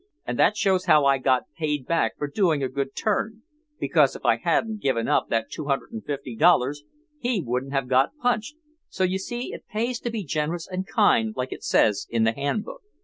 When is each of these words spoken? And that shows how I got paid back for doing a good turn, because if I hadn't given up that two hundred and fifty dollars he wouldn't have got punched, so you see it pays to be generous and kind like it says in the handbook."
And 0.25 0.39
that 0.39 0.57
shows 0.57 0.85
how 0.85 1.05
I 1.05 1.19
got 1.19 1.43
paid 1.59 1.85
back 1.85 2.17
for 2.17 2.25
doing 2.25 2.63
a 2.63 2.67
good 2.69 2.95
turn, 2.95 3.43
because 3.79 4.15
if 4.15 4.25
I 4.25 4.37
hadn't 4.37 4.81
given 4.81 5.07
up 5.07 5.29
that 5.29 5.51
two 5.51 5.65
hundred 5.65 5.91
and 5.93 6.03
fifty 6.03 6.35
dollars 6.35 6.83
he 7.19 7.39
wouldn't 7.39 7.73
have 7.73 7.87
got 7.87 8.17
punched, 8.17 8.55
so 8.89 9.03
you 9.03 9.19
see 9.19 9.53
it 9.53 9.67
pays 9.69 9.99
to 9.99 10.09
be 10.09 10.23
generous 10.23 10.67
and 10.67 10.87
kind 10.87 11.35
like 11.37 11.51
it 11.51 11.63
says 11.63 12.07
in 12.09 12.23
the 12.23 12.31
handbook." 12.31 12.81